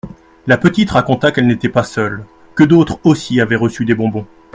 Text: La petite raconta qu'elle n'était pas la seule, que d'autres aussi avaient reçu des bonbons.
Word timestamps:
La 0.47 0.57
petite 0.57 0.89
raconta 0.89 1.31
qu'elle 1.31 1.45
n'était 1.45 1.69
pas 1.69 1.81
la 1.81 1.85
seule, 1.85 2.25
que 2.55 2.63
d'autres 2.63 2.99
aussi 3.03 3.39
avaient 3.39 3.55
reçu 3.55 3.85
des 3.85 3.93
bonbons. 3.93 4.25